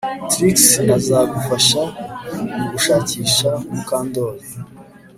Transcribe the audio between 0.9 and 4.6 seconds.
azagufasha mugushakisha Mukandoli